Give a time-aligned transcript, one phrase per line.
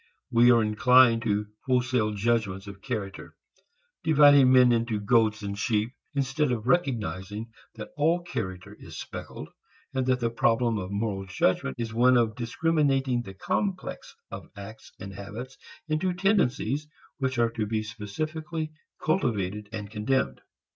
[0.31, 3.35] We are inclined to wholesale judgments of character,
[4.03, 9.49] dividing men into goats and sheep, instead of recognizing that all character is speckled,
[9.93, 14.91] and that the problem of moral judgment is one of discriminating the complex of acts
[14.99, 15.55] and habits
[15.87, 16.87] into tendencies
[17.19, 18.71] which are to be specifically
[19.05, 20.41] cultivated and condemned.